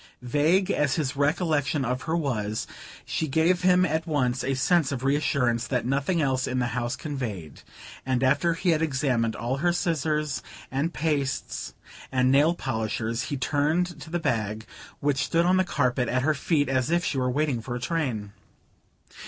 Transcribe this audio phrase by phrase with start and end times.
[0.23, 2.65] Vague as his recollection of her was,
[3.05, 6.95] she gave him at once a sense of reassurance that nothing else in the house
[6.95, 7.61] conveyed,
[8.03, 10.41] and after he had examined all her scissors
[10.71, 11.75] and pastes
[12.11, 14.65] and nail polishers he turned to the bag,
[15.01, 17.79] which stood on the carpet at her feet as if she were waiting for a
[17.79, 18.31] train.